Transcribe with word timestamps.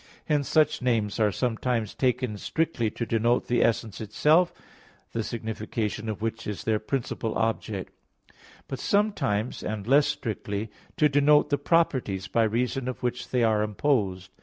Hence 0.25 0.49
such 0.49 0.81
names 0.81 1.19
are 1.19 1.31
sometimes 1.31 1.93
taken 1.93 2.35
strictly 2.39 2.89
to 2.89 3.05
denote 3.05 3.45
the 3.45 3.63
essence 3.63 4.01
itself, 4.01 4.51
the 5.11 5.21
signification 5.21 6.09
of 6.09 6.23
which 6.23 6.47
is 6.47 6.63
their 6.63 6.79
principal 6.79 7.37
object; 7.37 7.93
but 8.67 8.79
sometimes, 8.79 9.61
and 9.61 9.85
less 9.85 10.07
strictly, 10.07 10.71
to 10.97 11.07
denote 11.07 11.51
the 11.51 11.59
properties 11.59 12.27
by 12.27 12.45
reason 12.45 12.87
of 12.87 13.03
which 13.03 13.29
they 13.29 13.43
are 13.43 13.61
imposed. 13.61 14.31